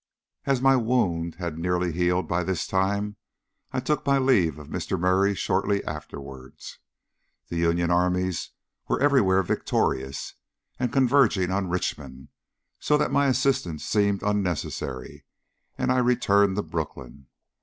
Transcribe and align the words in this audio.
As 0.45 0.63
my 0.63 0.75
wound 0.75 1.35
had 1.35 1.59
nearly 1.59 1.91
healed 1.91 2.27
by 2.27 2.43
this 2.43 2.65
time, 2.65 3.17
I 3.71 3.79
took 3.79 4.03
my 4.03 4.17
leave 4.17 4.57
of 4.57 4.67
Mr. 4.67 4.99
Murray 4.99 5.35
shortly 5.35 5.85
afterwards. 5.85 6.79
The 7.49 7.57
Union 7.57 7.91
armies 7.91 8.49
were 8.87 8.99
everywhere 8.99 9.43
victorious 9.43 10.33
and 10.79 10.91
converging 10.91 11.51
on 11.51 11.69
Richmond, 11.69 12.29
so 12.79 12.97
that 12.97 13.11
my 13.11 13.27
assistance 13.27 13.85
seemed 13.85 14.23
unnecessary, 14.23 15.23
and 15.77 15.91
I 15.91 15.99
returned 15.99 16.55
to 16.55 16.63
Brooklyn. 16.63 17.27